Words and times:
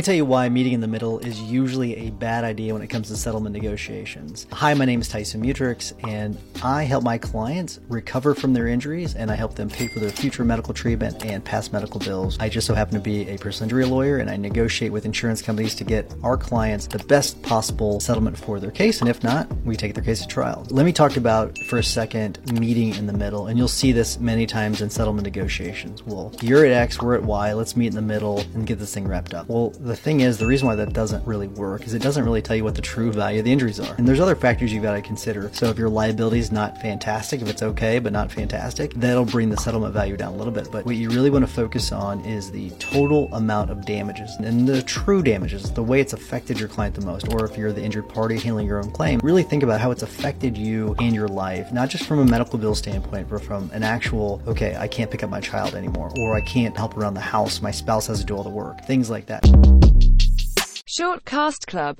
me 0.00 0.02
tell 0.02 0.14
you 0.14 0.24
why 0.24 0.48
meeting 0.48 0.72
in 0.72 0.80
the 0.80 0.88
middle 0.88 1.18
is 1.18 1.42
usually 1.42 1.94
a 2.06 2.10
bad 2.12 2.42
idea 2.42 2.72
when 2.72 2.80
it 2.80 2.86
comes 2.86 3.08
to 3.08 3.16
settlement 3.18 3.52
negotiations. 3.52 4.46
Hi, 4.50 4.72
my 4.72 4.86
name 4.86 5.02
is 5.02 5.08
Tyson 5.08 5.42
Mutrux, 5.42 5.92
and 6.08 6.38
I 6.62 6.84
help 6.84 7.04
my 7.04 7.18
clients 7.18 7.80
recover 7.86 8.34
from 8.34 8.54
their 8.54 8.66
injuries 8.66 9.14
and 9.14 9.30
I 9.30 9.34
help 9.34 9.56
them 9.56 9.68
pay 9.68 9.88
for 9.88 10.00
their 10.00 10.08
future 10.08 10.42
medical 10.42 10.72
treatment 10.72 11.22
and 11.26 11.44
past 11.44 11.74
medical 11.74 12.00
bills. 12.00 12.38
I 12.40 12.48
just 12.48 12.66
so 12.66 12.72
happen 12.72 12.94
to 12.94 13.00
be 13.00 13.28
a 13.28 13.36
personal 13.36 13.64
injury 13.64 13.84
lawyer 13.84 14.16
and 14.16 14.30
I 14.30 14.38
negotiate 14.38 14.90
with 14.90 15.04
insurance 15.04 15.42
companies 15.42 15.74
to 15.74 15.84
get 15.84 16.10
our 16.22 16.38
clients 16.38 16.86
the 16.86 17.00
best 17.00 17.42
possible 17.42 18.00
settlement 18.00 18.38
for 18.38 18.58
their 18.58 18.70
case, 18.70 19.02
and 19.02 19.10
if 19.10 19.22
not, 19.22 19.54
we 19.66 19.76
take 19.76 19.92
their 19.92 20.04
case 20.04 20.22
to 20.22 20.26
trial. 20.26 20.66
Let 20.70 20.86
me 20.86 20.94
talk 20.94 21.18
about 21.18 21.58
for 21.68 21.76
a 21.76 21.84
second 21.84 22.38
meeting 22.58 22.94
in 22.94 23.04
the 23.04 23.12
middle, 23.12 23.48
and 23.48 23.58
you'll 23.58 23.68
see 23.68 23.92
this 23.92 24.18
many 24.18 24.46
times 24.46 24.80
in 24.80 24.88
settlement 24.88 25.26
negotiations. 25.26 26.02
Well, 26.02 26.32
you're 26.40 26.64
at 26.64 26.72
X, 26.72 27.02
we're 27.02 27.16
at 27.16 27.22
Y, 27.22 27.52
let's 27.52 27.76
meet 27.76 27.88
in 27.88 27.96
the 27.96 28.00
middle 28.00 28.40
and 28.54 28.66
get 28.66 28.78
this 28.78 28.94
thing 28.94 29.06
wrapped 29.06 29.34
up. 29.34 29.46
Well, 29.46 29.74
the 29.90 29.96
thing 29.96 30.20
is, 30.20 30.38
the 30.38 30.46
reason 30.46 30.68
why 30.68 30.76
that 30.76 30.92
doesn't 30.92 31.26
really 31.26 31.48
work 31.48 31.82
is 31.82 31.94
it 31.94 32.02
doesn't 32.02 32.24
really 32.24 32.40
tell 32.40 32.54
you 32.54 32.62
what 32.62 32.76
the 32.76 32.82
true 32.82 33.10
value 33.10 33.40
of 33.40 33.44
the 33.44 33.50
injuries 33.50 33.80
are. 33.80 33.94
And 33.96 34.06
there's 34.06 34.20
other 34.20 34.36
factors 34.36 34.72
you've 34.72 34.84
got 34.84 34.94
to 34.94 35.02
consider. 35.02 35.50
So 35.52 35.66
if 35.66 35.78
your 35.78 35.88
liability 35.88 36.38
is 36.38 36.52
not 36.52 36.80
fantastic, 36.80 37.42
if 37.42 37.48
it's 37.48 37.62
okay 37.62 37.98
but 37.98 38.12
not 38.12 38.30
fantastic, 38.30 38.94
that'll 38.94 39.24
bring 39.24 39.50
the 39.50 39.56
settlement 39.56 39.92
value 39.92 40.16
down 40.16 40.34
a 40.34 40.36
little 40.36 40.52
bit. 40.52 40.70
But 40.70 40.86
what 40.86 40.94
you 40.94 41.10
really 41.10 41.28
want 41.28 41.44
to 41.44 41.52
focus 41.52 41.90
on 41.90 42.20
is 42.24 42.52
the 42.52 42.70
total 42.78 43.28
amount 43.34 43.70
of 43.70 43.84
damages 43.84 44.36
and 44.36 44.68
the 44.68 44.80
true 44.80 45.22
damages, 45.24 45.72
the 45.72 45.82
way 45.82 46.00
it's 46.00 46.12
affected 46.12 46.60
your 46.60 46.68
client 46.68 46.94
the 46.94 47.04
most, 47.04 47.32
or 47.32 47.44
if 47.44 47.56
you're 47.58 47.72
the 47.72 47.82
injured 47.82 48.08
party 48.08 48.38
handling 48.38 48.68
your 48.68 48.78
own 48.78 48.92
claim, 48.92 49.18
really 49.24 49.42
think 49.42 49.64
about 49.64 49.80
how 49.80 49.90
it's 49.90 50.04
affected 50.04 50.56
you 50.56 50.94
and 51.00 51.16
your 51.16 51.26
life, 51.26 51.72
not 51.72 51.88
just 51.88 52.04
from 52.06 52.20
a 52.20 52.24
medical 52.24 52.60
bill 52.60 52.76
standpoint, 52.76 53.28
but 53.28 53.42
from 53.42 53.68
an 53.72 53.82
actual, 53.82 54.40
okay, 54.46 54.76
I 54.76 54.86
can't 54.86 55.10
pick 55.10 55.24
up 55.24 55.30
my 55.30 55.40
child 55.40 55.74
anymore, 55.74 56.12
or 56.18 56.36
I 56.36 56.42
can't 56.42 56.76
help 56.76 56.96
around 56.96 57.14
the 57.14 57.20
house, 57.20 57.60
my 57.60 57.72
spouse 57.72 58.06
has 58.06 58.20
to 58.20 58.24
do 58.24 58.36
all 58.36 58.44
the 58.44 58.50
work, 58.50 58.84
things 58.84 59.10
like 59.10 59.26
that. 59.26 59.79
Short 60.86 61.24
Cast 61.24 61.66
Club 61.66 61.96